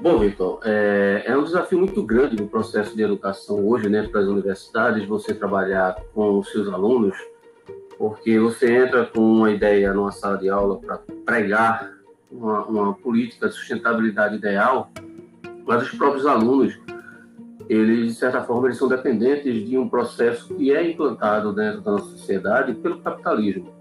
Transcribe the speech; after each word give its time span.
Bom, 0.00 0.16
Vitor, 0.20 0.60
é, 0.64 1.24
é, 1.26 1.36
um 1.36 1.42
desafio 1.42 1.76
muito 1.76 2.00
grande 2.04 2.36
no 2.36 2.46
processo 2.46 2.94
de 2.94 3.02
educação 3.02 3.66
hoje, 3.66 3.88
né, 3.88 4.06
para 4.06 4.20
as 4.20 4.28
universidades, 4.28 5.04
você 5.08 5.34
trabalhar 5.34 5.96
com 6.14 6.38
os 6.38 6.52
seus 6.52 6.68
alunos, 6.68 7.16
porque 7.98 8.38
você 8.38 8.76
entra 8.76 9.06
com 9.06 9.20
uma 9.20 9.50
ideia 9.50 9.92
numa 9.92 10.12
sala 10.12 10.38
de 10.38 10.48
aula 10.48 10.78
para 10.78 11.00
pregar 11.26 11.90
uma, 12.30 12.64
uma, 12.66 12.94
política 12.94 13.48
de 13.48 13.54
sustentabilidade 13.54 14.36
ideal, 14.36 14.88
mas 15.66 15.82
os 15.82 15.90
próprios 15.90 16.26
alunos, 16.26 16.78
eles, 17.68 18.06
de 18.06 18.14
certa 18.14 18.40
forma, 18.42 18.68
eles 18.68 18.78
são 18.78 18.86
dependentes 18.86 19.68
de 19.68 19.76
um 19.76 19.88
processo 19.88 20.54
que 20.54 20.72
é 20.72 20.88
implantado 20.88 21.52
dentro 21.52 21.80
da 21.80 21.92
nossa 21.92 22.10
sociedade 22.10 22.72
pelo 22.74 23.00
capitalismo. 23.00 23.77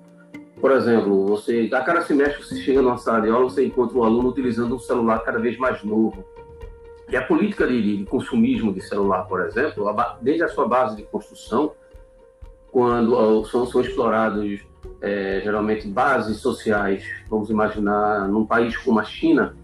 Por 0.60 0.72
exemplo, 0.72 1.26
você, 1.26 1.70
a 1.72 1.82
cada 1.82 2.02
semestre 2.02 2.44
você 2.44 2.56
chega 2.58 2.82
numa 2.82 2.98
sala 2.98 3.22
de 3.22 3.30
aula, 3.30 3.50
você 3.50 3.66
encontra 3.66 3.98
um 3.98 4.04
aluno 4.04 4.30
utilizando 4.30 4.76
um 4.76 4.80
celular 4.80 5.20
cada 5.20 5.40
vez 5.40 5.58
mais 5.58 5.84
novo. 5.84 6.26
E 7.10 7.16
a 7.16 7.22
política 7.22 7.68
de, 7.68 7.98
de 7.98 8.06
consumismo 8.06 8.74
de 8.74 8.82
celular, 8.82 9.24
por 9.24 9.42
exemplo, 9.42 9.86
desde 10.22 10.44
a 10.44 10.48
sua 10.48 10.68
base 10.68 10.96
de 10.96 11.04
construção, 11.04 11.72
quando 12.72 13.46
são, 13.46 13.66
são 13.66 13.82
explorados 13.82 14.60
é, 15.02 15.42
geralmente 15.44 15.88
bases 15.88 16.38
sociais, 16.38 17.04
vamos 17.30 17.50
imaginar 17.50 18.28
num 18.28 18.46
país 18.46 18.76
como 18.78 19.00
a 19.00 19.04
China, 19.04 19.56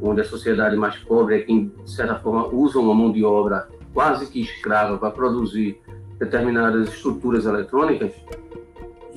onde 0.00 0.22
a 0.22 0.24
sociedade 0.24 0.76
mais 0.76 0.96
pobre 0.96 1.36
é 1.36 1.40
quem, 1.40 1.72
de 1.84 1.90
certa 1.90 2.16
forma, 2.16 2.46
usa 2.48 2.78
uma 2.78 2.94
mão 2.94 3.12
de 3.12 3.24
obra 3.24 3.68
quase 3.92 4.26
que 4.26 4.40
escrava 4.40 4.98
para 4.98 5.10
produzir 5.10 5.80
determinadas 6.18 6.88
estruturas 6.88 7.46
eletrônicas, 7.46 8.12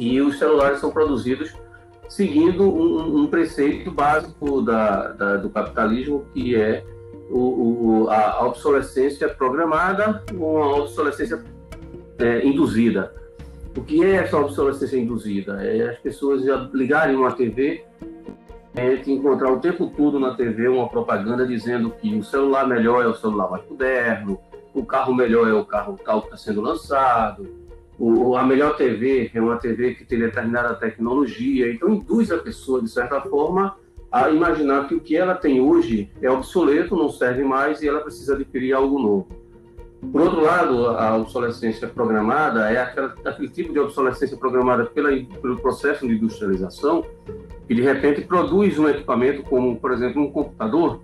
e 0.01 0.19
os 0.19 0.39
celulares 0.39 0.79
são 0.79 0.89
produzidos 0.89 1.53
seguindo 2.09 2.63
um, 2.63 3.21
um 3.21 3.27
preceito 3.27 3.91
básico 3.91 4.63
da, 4.63 5.09
da, 5.09 5.37
do 5.37 5.49
capitalismo, 5.51 6.25
que 6.33 6.55
é 6.55 6.83
o, 7.29 8.05
o, 8.05 8.09
a 8.09 8.45
obsolescência 8.47 9.29
programada 9.29 10.23
ou 10.35 10.57
a 10.57 10.75
obsolescência 10.77 11.43
é, 12.17 12.45
induzida. 12.45 13.13
O 13.77 13.81
que 13.81 14.03
é 14.03 14.15
essa 14.15 14.37
obsolescência 14.37 14.97
induzida? 14.97 15.63
É 15.63 15.91
as 15.91 15.99
pessoas 15.99 16.41
ligarem 16.73 17.15
uma 17.15 17.31
TV 17.31 17.85
e 18.75 19.11
encontrar 19.11 19.51
o 19.51 19.59
tempo 19.59 19.87
todo 19.95 20.19
na 20.19 20.33
TV 20.33 20.67
uma 20.67 20.89
propaganda 20.89 21.45
dizendo 21.45 21.91
que 21.91 22.13
o 22.15 22.23
celular 22.23 22.67
melhor 22.67 23.03
é 23.03 23.07
o 23.07 23.13
celular 23.13 23.51
mais 23.51 23.63
moderno, 23.69 24.39
o 24.73 24.83
carro 24.83 25.13
melhor 25.13 25.47
é 25.47 25.53
o 25.53 25.63
carro 25.63 25.97
tal 26.03 26.21
que 26.21 26.27
está 26.27 26.37
sendo 26.37 26.59
lançado, 26.59 27.60
o, 28.01 28.35
a 28.35 28.43
melhor 28.43 28.75
TV 28.75 29.29
é 29.31 29.39
uma 29.39 29.57
TV 29.57 29.93
que 29.93 30.03
tem 30.03 30.17
determinada 30.17 30.73
tecnologia, 30.73 31.71
então 31.71 31.87
induz 31.87 32.31
a 32.31 32.37
pessoa, 32.39 32.81
de 32.81 32.89
certa 32.89 33.21
forma, 33.21 33.77
a 34.11 34.27
imaginar 34.31 34.87
que 34.87 34.95
o 34.95 34.99
que 34.99 35.15
ela 35.15 35.35
tem 35.35 35.61
hoje 35.61 36.09
é 36.19 36.29
obsoleto, 36.29 36.95
não 36.95 37.09
serve 37.09 37.43
mais 37.43 37.79
e 37.83 37.87
ela 37.87 38.01
precisa 38.01 38.33
adquirir 38.33 38.73
algo 38.73 38.97
novo. 38.97 39.27
Por 40.11 40.19
outro 40.19 40.41
lado, 40.41 40.87
a 40.87 41.15
obsolescência 41.15 41.87
programada 41.87 42.71
é 42.71 42.81
aquela, 42.81 43.13
aquele 43.23 43.49
tipo 43.49 43.71
de 43.71 43.79
obsolescência 43.79 44.35
programada 44.35 44.85
pela, 44.85 45.11
pelo 45.39 45.57
processo 45.61 46.07
de 46.07 46.15
industrialização, 46.15 47.05
que 47.67 47.75
de 47.75 47.83
repente 47.83 48.21
produz 48.21 48.79
um 48.79 48.89
equipamento 48.89 49.43
como, 49.43 49.75
por 49.79 49.91
exemplo, 49.91 50.23
um 50.23 50.31
computador. 50.31 51.03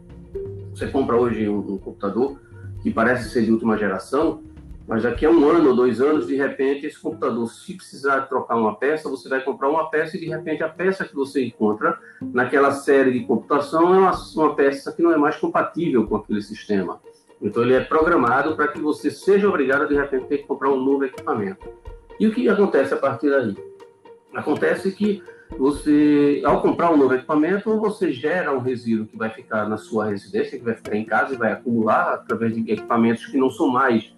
Você 0.74 0.88
compra 0.88 1.16
hoje 1.16 1.48
um, 1.48 1.60
um 1.60 1.78
computador 1.78 2.40
que 2.82 2.90
parece 2.90 3.30
ser 3.30 3.46
de 3.46 3.52
última 3.52 3.78
geração, 3.78 4.42
mas 4.88 5.04
daqui 5.04 5.26
a 5.26 5.30
um 5.30 5.50
ano 5.50 5.70
ou 5.70 5.76
dois 5.76 6.00
anos, 6.00 6.26
de 6.26 6.36
repente, 6.38 6.86
esse 6.86 6.98
computador, 6.98 7.46
se 7.50 7.74
precisar 7.74 8.22
trocar 8.22 8.56
uma 8.56 8.74
peça, 8.76 9.10
você 9.10 9.28
vai 9.28 9.42
comprar 9.42 9.70
uma 9.70 9.90
peça 9.90 10.16
e, 10.16 10.20
de 10.22 10.28
repente, 10.28 10.64
a 10.64 10.70
peça 10.70 11.04
que 11.04 11.14
você 11.14 11.44
encontra 11.44 12.00
naquela 12.22 12.72
série 12.72 13.12
de 13.12 13.26
computação 13.26 13.94
é 13.94 14.00
uma, 14.00 14.14
uma 14.36 14.56
peça 14.56 14.94
que 14.94 15.04
não 15.04 15.12
é 15.12 15.18
mais 15.18 15.36
compatível 15.36 16.08
com 16.08 16.16
aquele 16.16 16.42
sistema. 16.42 17.02
Então, 17.42 17.64
ele 17.64 17.74
é 17.74 17.82
programado 17.82 18.56
para 18.56 18.70
que 18.70 18.80
você 18.80 19.12
seja 19.12 19.50
obrigado, 19.50 19.90
de 19.90 19.96
repente, 19.96 20.24
a 20.24 20.28
ter 20.28 20.38
que 20.38 20.48
comprar 20.48 20.70
um 20.70 20.82
novo 20.82 21.04
equipamento. 21.04 21.68
E 22.18 22.26
o 22.26 22.34
que 22.34 22.48
acontece 22.48 22.94
a 22.94 22.98
partir 22.98 23.30
daí? 23.30 23.58
Acontece 24.34 24.92
que 24.94 25.22
você, 25.58 26.42
ao 26.46 26.62
comprar 26.62 26.92
um 26.92 26.98
novo 26.98 27.14
equipamento, 27.14 27.78
você 27.80 28.12
gera 28.12 28.54
um 28.54 28.60
resíduo 28.60 29.06
que 29.06 29.18
vai 29.18 29.30
ficar 29.30 29.68
na 29.68 29.78
sua 29.78 30.06
residência, 30.06 30.58
que 30.58 30.64
vai 30.64 30.76
ficar 30.76 30.96
em 30.96 31.06
casa 31.06 31.34
e 31.34 31.38
vai 31.38 31.52
acumular 31.52 32.14
através 32.14 32.54
de 32.54 32.72
equipamentos 32.72 33.26
que 33.26 33.38
não 33.38 33.50
são 33.50 33.68
mais 33.68 34.14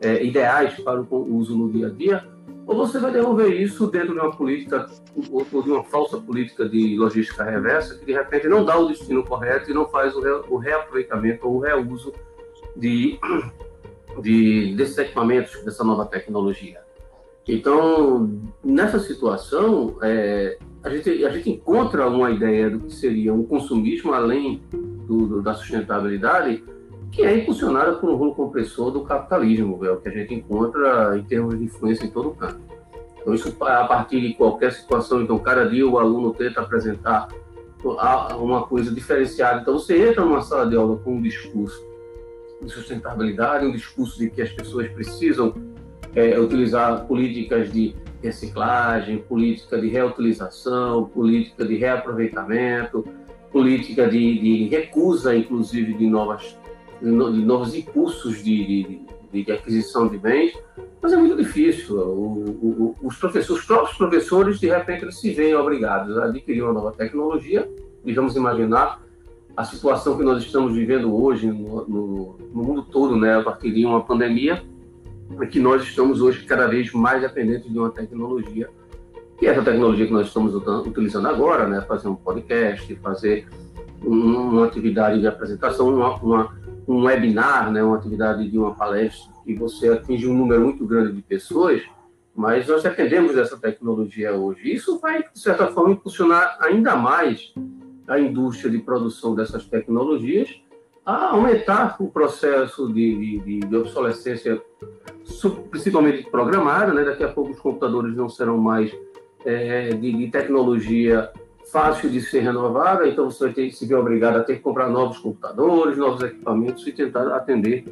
é, 0.00 0.24
ideais 0.24 0.78
para 0.80 1.00
o 1.00 1.36
uso 1.36 1.56
no 1.56 1.70
dia 1.70 1.86
a 1.86 1.90
dia, 1.90 2.32
ou 2.66 2.76
você 2.76 2.98
vai 2.98 3.12
devolver 3.12 3.52
isso 3.60 3.86
dentro 3.88 4.14
de 4.14 4.20
uma 4.20 4.30
política, 4.30 4.86
ou 5.30 5.62
de 5.62 5.70
uma 5.70 5.82
falsa 5.84 6.18
política 6.18 6.68
de 6.68 6.96
logística 6.96 7.42
reversa, 7.42 7.98
que 7.98 8.04
de 8.04 8.12
repente 8.12 8.48
não 8.48 8.64
dá 8.64 8.78
o 8.78 8.88
destino 8.88 9.24
correto 9.24 9.70
e 9.70 9.74
não 9.74 9.88
faz 9.88 10.14
o, 10.14 10.20
re, 10.20 10.30
o 10.48 10.56
reaproveitamento 10.56 11.46
ou 11.46 11.56
o 11.56 11.60
reuso 11.60 12.12
de, 12.76 13.18
de, 14.20 14.74
desses 14.76 14.96
equipamentos, 14.98 15.62
dessa 15.64 15.82
nova 15.82 16.06
tecnologia. 16.06 16.80
Então, 17.48 18.40
nessa 18.62 19.00
situação, 19.00 19.96
é, 20.00 20.56
a, 20.84 20.88
gente, 20.90 21.24
a 21.24 21.30
gente 21.30 21.50
encontra 21.50 22.08
uma 22.08 22.30
ideia 22.30 22.70
do 22.70 22.80
que 22.80 22.94
seria 22.94 23.34
um 23.34 23.42
consumismo 23.44 24.12
além 24.12 24.62
do, 24.70 25.26
do, 25.26 25.42
da 25.42 25.52
sustentabilidade, 25.52 26.62
que 27.12 27.22
é 27.22 27.36
impulsionada 27.36 27.92
por 27.92 28.08
um 28.08 28.16
rolo 28.16 28.34
compressor 28.34 28.90
do 28.90 29.02
capitalismo, 29.02 29.84
é 29.84 29.90
o 29.92 30.00
que 30.00 30.08
a 30.08 30.12
gente 30.12 30.32
encontra 30.32 31.16
em 31.18 31.22
termos 31.22 31.58
de 31.58 31.66
influência 31.66 32.06
em 32.06 32.10
todo 32.10 32.30
o 32.30 32.34
campo. 32.34 32.58
Então, 33.20 33.34
isso 33.34 33.54
a 33.60 33.84
partir 33.84 34.20
de 34.20 34.34
qualquer 34.34 34.72
situação, 34.72 35.22
então, 35.22 35.38
cada 35.38 35.68
dia 35.68 35.86
o 35.86 35.98
aluno 35.98 36.32
tenta 36.32 36.62
apresentar 36.62 37.28
uma 38.38 38.62
coisa 38.62 38.90
diferenciada. 38.92 39.60
Então, 39.60 39.74
você 39.74 40.08
entra 40.08 40.24
numa 40.24 40.40
sala 40.40 40.68
de 40.68 40.74
aula 40.74 40.96
com 40.96 41.16
um 41.16 41.22
discurso 41.22 41.84
de 42.62 42.70
sustentabilidade, 42.70 43.66
um 43.66 43.72
discurso 43.72 44.18
de 44.18 44.30
que 44.30 44.40
as 44.40 44.50
pessoas 44.50 44.88
precisam 44.88 45.54
é, 46.14 46.38
utilizar 46.38 47.04
políticas 47.06 47.70
de 47.70 47.94
reciclagem, 48.22 49.18
política 49.18 49.80
de 49.80 49.88
reutilização, 49.88 51.04
política 51.06 51.64
de 51.64 51.76
reaproveitamento, 51.76 53.04
política 53.50 54.08
de, 54.08 54.38
de 54.38 54.68
recusa, 54.68 55.36
inclusive, 55.36 55.92
de 55.94 56.06
novas 56.06 56.56
de 57.02 57.44
novos 57.44 57.74
impulsos 57.74 58.42
de, 58.42 59.02
de, 59.32 59.42
de, 59.44 59.52
aquisição 59.52 60.06
de 60.06 60.18
bens, 60.18 60.52
mas 61.00 61.12
é 61.12 61.16
muito 61.16 61.36
difícil. 61.36 61.96
O, 61.98 62.44
o, 62.62 62.96
os 63.02 63.16
professores, 63.16 63.60
os 63.60 63.66
próprios 63.66 63.96
professores, 63.96 64.60
de 64.60 64.68
repente, 64.68 65.02
eles 65.02 65.18
se 65.18 65.32
veem 65.32 65.54
obrigados 65.54 66.16
a 66.18 66.26
adquirir 66.26 66.62
uma 66.62 66.72
nova 66.72 66.92
tecnologia. 66.92 67.68
E 68.04 68.12
vamos 68.12 68.36
imaginar 68.36 69.02
a 69.56 69.64
situação 69.64 70.16
que 70.16 70.24
nós 70.24 70.42
estamos 70.42 70.74
vivendo 70.74 71.14
hoje 71.14 71.46
no, 71.46 71.86
no, 71.86 72.38
no 72.54 72.62
mundo 72.62 72.82
todo, 72.82 73.16
né, 73.16 73.38
a 73.38 73.42
partir 73.42 73.72
de 73.72 73.84
uma 73.84 74.02
pandemia, 74.02 74.62
é 75.40 75.46
que 75.46 75.60
nós 75.60 75.82
estamos 75.82 76.20
hoje 76.20 76.44
cada 76.44 76.66
vez 76.66 76.92
mais 76.92 77.22
dependentes 77.22 77.70
de 77.70 77.78
uma 77.78 77.90
tecnologia, 77.90 78.68
que 79.38 79.46
é 79.46 79.50
essa 79.50 79.62
tecnologia 79.62 80.06
que 80.06 80.12
nós 80.12 80.26
estamos 80.26 80.54
utilizando 80.86 81.28
agora, 81.28 81.66
né, 81.66 81.80
fazer 81.82 82.08
um 82.08 82.14
podcast, 82.14 82.94
fazer 82.96 83.46
uma 84.02 84.66
atividade 84.66 85.20
de 85.20 85.26
apresentação, 85.26 85.88
uma, 85.88 86.16
uma 86.16 86.61
um 86.86 87.04
webinar, 87.04 87.70
né, 87.70 87.82
uma 87.82 87.96
atividade 87.96 88.48
de 88.48 88.58
uma 88.58 88.74
palestra, 88.74 89.32
que 89.44 89.54
você 89.54 89.88
atinge 89.88 90.26
um 90.26 90.34
número 90.34 90.62
muito 90.62 90.86
grande 90.86 91.12
de 91.12 91.22
pessoas, 91.22 91.82
mas 92.34 92.66
nós 92.66 92.82
dependemos 92.82 93.34
dessa 93.34 93.58
tecnologia 93.58 94.32
hoje. 94.32 94.72
Isso 94.72 94.98
vai, 94.98 95.22
de 95.22 95.38
certa 95.38 95.66
forma, 95.68 95.92
impulsionar 95.92 96.56
ainda 96.60 96.96
mais 96.96 97.52
a 98.08 98.18
indústria 98.18 98.70
de 98.70 98.78
produção 98.78 99.34
dessas 99.34 99.64
tecnologias 99.66 100.60
a 101.04 101.30
aumentar 101.30 101.96
o 102.00 102.08
processo 102.08 102.92
de, 102.92 103.40
de, 103.40 103.60
de 103.60 103.76
obsolescência, 103.76 104.62
principalmente 105.70 106.30
programada. 106.30 106.92
Né? 106.94 107.04
Daqui 107.04 107.24
a 107.24 107.28
pouco 107.28 107.50
os 107.50 107.58
computadores 107.58 108.16
não 108.16 108.28
serão 108.28 108.56
mais 108.56 108.92
é, 109.44 109.90
de, 109.90 110.12
de 110.12 110.30
tecnologia 110.30 111.30
fácil 111.70 112.10
de 112.10 112.20
ser 112.20 112.40
renovada, 112.40 113.06
então 113.06 113.30
você 113.30 113.44
vai 113.44 113.52
ter 113.52 113.70
se 113.70 113.86
ver 113.86 113.94
obrigado 113.94 114.36
a 114.36 114.42
ter 114.42 114.56
que 114.56 114.60
comprar 114.62 114.88
novos 114.88 115.18
computadores, 115.18 115.96
novos 115.96 116.22
equipamentos 116.22 116.86
e 116.86 116.92
tentar 116.92 117.34
atender 117.34 117.84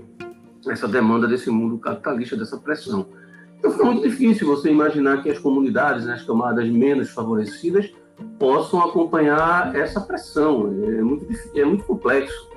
essa 0.68 0.86
demanda 0.86 1.26
desse 1.26 1.50
mundo 1.50 1.78
capitalista, 1.78 2.36
dessa 2.36 2.58
pressão. 2.58 3.06
Então 3.58 3.70
fica 3.70 3.84
muito 3.84 4.02
difícil 4.02 4.46
você 4.46 4.70
imaginar 4.70 5.22
que 5.22 5.30
as 5.30 5.38
comunidades, 5.38 6.04
né, 6.04 6.14
as 6.14 6.22
camadas 6.22 6.68
menos 6.68 7.10
favorecidas, 7.10 7.92
possam 8.38 8.80
acompanhar 8.80 9.74
essa 9.74 10.00
pressão. 10.00 10.66
É 10.66 11.02
muito, 11.02 11.26
é 11.54 11.64
muito 11.64 11.84
complexo. 11.84 12.50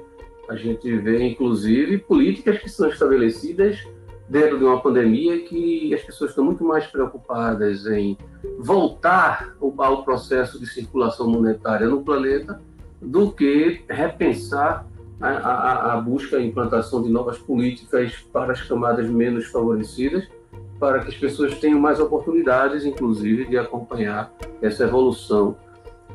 A 0.50 0.56
gente 0.56 0.96
vê, 0.98 1.26
inclusive, 1.26 1.98
políticas 2.00 2.58
que 2.60 2.70
são 2.70 2.90
estabelecidas 2.90 3.86
dentro 4.30 4.58
de 4.58 4.64
uma 4.64 4.80
pandemia 4.82 5.44
que 5.44 5.94
as 5.94 6.02
pessoas 6.02 6.32
estão 6.32 6.44
muito 6.44 6.64
mais 6.64 6.88
preocupadas 6.88 7.86
em 7.88 8.18
voltar 8.60 9.56
ao 9.60 10.04
processo 10.04 10.60
de 10.60 10.66
circulação 10.66 11.28
monetária 11.28 11.88
no 11.88 12.02
planeta 12.02 12.60
do 13.02 13.32
que 13.32 13.84
repensar 13.90 14.88
a, 15.20 15.30
a, 15.30 15.94
a 15.94 16.02
busca 16.02 16.38
e 16.38 16.48
implantação 16.48 17.02
de 17.02 17.10
novas 17.10 17.38
políticas 17.38 18.14
para 18.32 18.54
as 18.54 18.62
camadas 18.62 19.10
menos 19.10 19.46
favorecidas, 19.48 20.28
para 20.80 21.00
que 21.00 21.10
as 21.10 21.16
pessoas 21.16 21.58
tenham 21.60 21.80
mais 21.80 22.00
oportunidades, 22.00 22.86
inclusive, 22.86 23.46
de 23.46 23.58
acompanhar 23.58 24.34
essa 24.62 24.84
evolução 24.84 25.56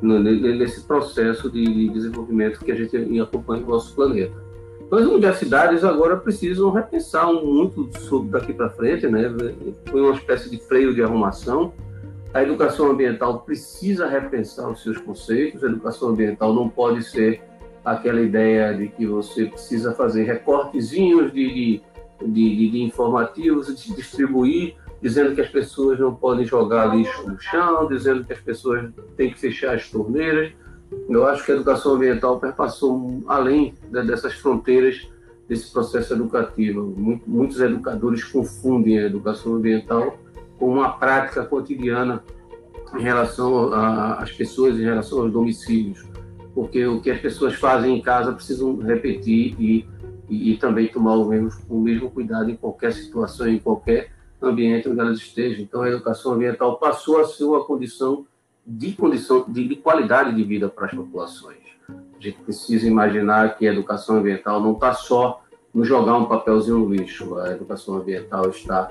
nesse 0.01 0.83
processo 0.87 1.51
de 1.51 1.89
desenvolvimento 1.89 2.61
que 2.61 2.71
a 2.71 2.75
gente 2.75 3.21
acompanha 3.21 3.63
no 3.63 3.69
nosso 3.69 3.95
planeta. 3.95 4.48
Então, 4.89 5.01
as 5.01 5.05
universidades 5.05 5.85
agora 5.85 6.17
precisam 6.17 6.71
repensar 6.71 7.31
muito 7.31 7.91
sobre 8.01 8.31
daqui 8.31 8.55
para 8.55 8.71
frente, 8.71 9.07
né? 9.07 9.31
Foi 9.91 10.01
uma 10.01 10.15
espécie 10.15 10.49
de 10.49 10.57
freio 10.57 10.95
de 10.95 11.03
arrumação. 11.03 11.75
A 12.33 12.43
educação 12.43 12.91
ambiental 12.91 13.41
precisa 13.41 14.09
repensar 14.09 14.67
os 14.71 14.83
seus 14.83 14.97
conceitos. 14.97 15.63
A 15.63 15.67
educação 15.67 16.09
ambiental 16.09 16.55
não 16.55 16.71
pode 16.71 17.03
ser 17.03 17.43
aquela 17.85 18.23
ideia 18.23 18.73
de 18.73 18.89
que 18.89 19.07
você 19.07 19.45
precisa 19.45 19.93
fazer 19.93 20.25
recortezinhos 20.25 21.35
de, 21.35 21.53
de, 21.53 21.83
de, 22.27 22.71
de 22.71 22.83
informativos 22.83 23.69
e 23.69 23.95
distribuir, 23.95 24.75
dizendo 25.03 25.35
que 25.35 25.43
as 25.43 25.51
pessoas 25.51 25.99
não 25.99 26.15
podem 26.15 26.47
jogar 26.47 26.97
lixo 26.97 27.29
no 27.29 27.39
chão, 27.39 27.87
dizendo 27.89 28.25
que 28.25 28.33
as 28.33 28.41
pessoas 28.41 28.91
têm 29.19 29.31
que 29.31 29.39
fechar 29.39 29.75
as 29.75 29.91
torneiras. 29.91 30.51
Eu 31.09 31.27
acho 31.27 31.45
que 31.45 31.53
a 31.53 31.55
educação 31.55 31.95
ambiental 31.95 32.39
perpassou 32.39 33.23
além 33.27 33.75
dessas 33.91 34.35
fronteiras 34.35 35.09
desse 35.49 35.73
processo 35.73 36.13
educativo. 36.13 36.95
Muitos 37.27 37.61
educadores 37.61 38.25
confundem 38.25 38.99
a 38.99 39.07
educação 39.07 39.55
ambiental 39.55 40.19
com 40.59 40.73
uma 40.73 40.91
prática 40.99 41.45
cotidiana 41.45 42.23
em 42.99 43.03
relação 43.03 43.73
às 43.73 44.33
pessoas, 44.33 44.79
em 44.79 44.85
relação 44.85 45.21
aos 45.21 45.33
domicílios 45.33 46.05
porque 46.59 46.85
o 46.85 47.01
que 47.01 47.09
as 47.09 47.21
pessoas 47.21 47.55
fazem 47.55 47.97
em 47.97 48.03
casa 48.03 48.33
precisam 48.33 48.77
repetir 48.79 49.55
e, 49.61 49.87
e, 50.29 50.51
e 50.51 50.57
também 50.57 50.89
tomar 50.89 51.15
o 51.15 51.25
mesmo, 51.25 51.51
o 51.69 51.79
mesmo 51.79 52.11
cuidado 52.11 52.51
em 52.51 52.57
qualquer 52.57 52.93
situação, 52.93 53.47
em 53.47 53.61
qualquer 53.61 54.11
ambiente 54.43 54.89
onde 54.89 54.99
elas 54.99 55.19
estejam. 55.19 55.63
Então, 55.63 55.83
a 55.83 55.89
educação 55.89 56.33
ambiental 56.33 56.77
passou 56.81 57.21
a 57.21 57.25
ser 57.25 57.45
uma 57.45 57.65
condição 57.65 58.27
de 58.69 58.93
condição 58.93 59.47
de, 59.49 59.67
de 59.67 59.77
qualidade 59.77 60.35
de 60.37 60.45
vida 60.45 60.69
para 60.69 60.87
as 60.87 60.93
populações. 60.93 61.57
A 61.89 62.21
gente 62.21 62.39
precisa 62.41 62.87
imaginar 62.87 63.57
que 63.57 63.67
a 63.67 63.73
educação 63.73 64.17
ambiental 64.17 64.61
não 64.61 64.73
está 64.73 64.93
só 64.93 65.43
no 65.73 65.85
jogar 65.85 66.19
um 66.19 66.27
papelzinho 66.27 66.79
no 66.79 66.93
lixo. 66.93 67.39
A 67.39 67.53
educação 67.53 67.95
ambiental 67.95 68.51
está 68.51 68.91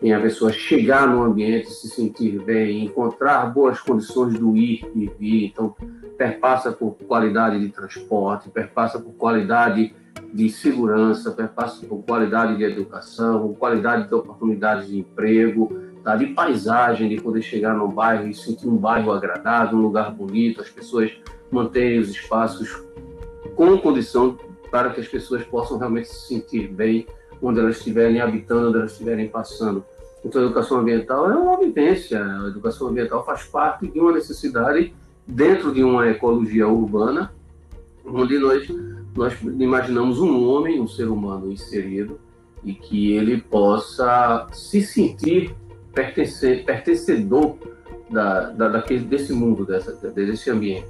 em 0.00 0.14
a 0.14 0.20
pessoa 0.20 0.50
chegar 0.50 1.06
no 1.08 1.22
ambiente, 1.22 1.70
se 1.70 1.88
sentir 1.88 2.40
bem, 2.40 2.84
encontrar 2.84 3.44
boas 3.52 3.80
condições 3.80 4.38
do 4.38 4.56
ir 4.56 4.88
e 4.94 5.10
vir. 5.18 5.46
Então, 5.46 5.74
perpassa 6.16 6.72
por 6.72 6.92
qualidade 7.06 7.60
de 7.60 7.68
transporte, 7.68 8.48
perpassa 8.48 8.98
por 8.98 9.12
qualidade 9.12 9.94
de 10.32 10.48
segurança, 10.48 11.32
perpassa 11.32 11.84
por 11.86 12.02
qualidade 12.02 12.56
de 12.56 12.64
educação, 12.64 13.54
qualidade 13.54 14.08
de 14.08 14.14
oportunidades 14.14 14.88
de 14.88 14.98
emprego? 14.98 15.87
De 16.16 16.26
paisagem, 16.28 17.08
de 17.08 17.20
poder 17.20 17.42
chegar 17.42 17.74
num 17.74 17.88
bairro 17.88 18.28
e 18.28 18.34
sentir 18.34 18.68
um 18.68 18.76
bairro 18.76 19.12
agradável, 19.12 19.78
um 19.78 19.82
lugar 19.82 20.10
bonito, 20.12 20.60
as 20.60 20.70
pessoas 20.70 21.12
manterem 21.50 21.98
os 21.98 22.10
espaços 22.10 22.82
com 23.56 23.76
condição 23.78 24.38
para 24.70 24.90
que 24.90 25.00
as 25.00 25.08
pessoas 25.08 25.42
possam 25.44 25.78
realmente 25.78 26.08
se 26.08 26.28
sentir 26.28 26.68
bem 26.68 27.06
onde 27.40 27.60
elas 27.60 27.78
estiverem 27.78 28.20
habitando, 28.20 28.68
onde 28.68 28.78
elas 28.78 28.92
estiverem 28.92 29.28
passando. 29.28 29.84
Então, 30.24 30.42
a 30.42 30.44
educação 30.44 30.78
ambiental 30.78 31.30
é 31.30 31.34
uma 31.34 31.58
vivência, 31.58 32.22
a 32.22 32.48
educação 32.48 32.88
ambiental 32.88 33.24
faz 33.24 33.44
parte 33.44 33.86
de 33.86 34.00
uma 34.00 34.12
necessidade 34.12 34.92
dentro 35.26 35.72
de 35.72 35.82
uma 35.84 36.08
ecologia 36.08 36.66
urbana, 36.66 37.32
onde 38.04 38.38
nós, 38.38 38.66
nós 39.14 39.40
imaginamos 39.42 40.18
um 40.18 40.48
homem, 40.48 40.80
um 40.80 40.88
ser 40.88 41.08
humano 41.08 41.52
inserido, 41.52 42.18
e 42.64 42.74
que 42.74 43.12
ele 43.12 43.40
possa 43.40 44.46
se 44.52 44.82
sentir 44.82 45.54
pertencer, 45.98 46.64
pertencedor 46.64 47.56
da, 48.08 48.50
da, 48.50 48.68
daquele, 48.68 49.04
desse 49.04 49.32
mundo, 49.32 49.66
dessa, 49.66 49.92
desse 50.10 50.48
ambiente. 50.48 50.86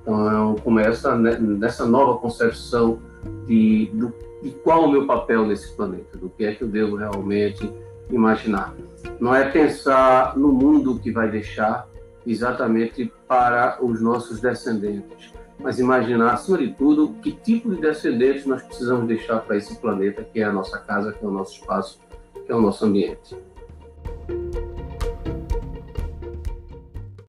Então, 0.00 0.54
começa 0.64 1.14
nessa 1.14 1.84
nova 1.84 2.18
concepção 2.18 2.98
de, 3.46 3.90
do 3.92 4.14
e 4.42 4.50
qual 4.50 4.84
o 4.84 4.90
meu 4.90 5.06
papel 5.06 5.46
nesse 5.46 5.74
planeta, 5.74 6.16
do 6.16 6.30
que 6.30 6.44
é 6.44 6.54
que 6.54 6.62
eu 6.62 6.68
devo 6.68 6.96
realmente 6.96 7.68
imaginar. 8.10 8.74
Não 9.18 9.34
é 9.34 9.50
pensar 9.50 10.36
no 10.36 10.52
mundo 10.52 10.98
que 10.98 11.10
vai 11.10 11.28
deixar 11.28 11.88
exatamente 12.26 13.12
para 13.26 13.78
os 13.82 14.00
nossos 14.00 14.40
descendentes, 14.40 15.32
mas 15.58 15.78
imaginar, 15.78 16.34
acima 16.34 16.58
de 16.58 16.72
tudo, 16.74 17.14
que 17.22 17.32
tipo 17.32 17.74
de 17.74 17.80
descendentes 17.80 18.46
nós 18.46 18.62
precisamos 18.62 19.06
deixar 19.06 19.40
para 19.40 19.56
esse 19.56 19.76
planeta, 19.76 20.22
que 20.22 20.40
é 20.40 20.44
a 20.44 20.52
nossa 20.52 20.78
casa, 20.78 21.12
que 21.12 21.24
é 21.24 21.28
o 21.28 21.30
nosso 21.30 21.54
espaço, 21.54 21.98
que 22.44 22.52
é 22.52 22.54
o 22.54 22.60
nosso 22.60 22.84
ambiente. 22.84 23.36